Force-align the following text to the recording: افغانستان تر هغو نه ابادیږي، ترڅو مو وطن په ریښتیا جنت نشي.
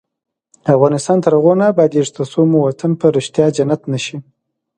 افغانستان 0.75 1.17
تر 1.23 1.31
هغو 1.37 1.53
نه 1.61 1.65
ابادیږي، 1.73 2.11
ترڅو 2.17 2.41
مو 2.51 2.57
وطن 2.67 2.91
په 2.99 3.05
ریښتیا 3.15 3.45
جنت 3.55 3.81
نشي. 3.91 4.17